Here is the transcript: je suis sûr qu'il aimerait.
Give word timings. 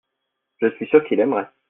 je 0.61 0.71
suis 0.71 0.87
sûr 0.87 1.05
qu'il 1.07 1.19
aimerait. 1.19 1.47